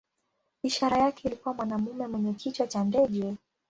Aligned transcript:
Ishara 0.63 0.97
yake 0.97 1.27
ilikuwa 1.27 1.53
mwanamume 1.55 2.07
mwenye 2.07 2.33
kichwa 2.33 2.67
cha 2.67 2.83
ndege. 2.83 3.35